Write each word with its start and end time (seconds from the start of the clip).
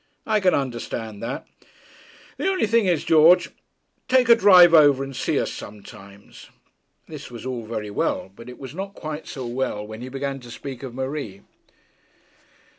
I 0.25 0.39
can 0.39 0.55
understand 0.55 1.21
that. 1.21 1.45
The 2.37 2.47
only 2.49 2.65
thing 2.65 2.87
is, 2.87 3.03
George, 3.05 3.51
take 4.07 4.29
a 4.29 4.35
drive 4.35 4.73
over, 4.73 5.03
and 5.03 5.15
see 5.15 5.39
us 5.39 5.51
sometimes.' 5.53 6.49
This 7.07 7.29
was 7.29 7.45
all 7.45 7.67
very 7.67 7.91
well, 7.91 8.31
but 8.35 8.49
it 8.49 8.57
was 8.57 8.73
not 8.73 8.95
quite 8.95 9.27
so 9.27 9.45
well 9.45 9.85
when 9.85 10.01
he 10.01 10.09
began 10.09 10.39
to 10.39 10.49
speak 10.49 10.81
of 10.81 10.95
Marie. 10.95 11.41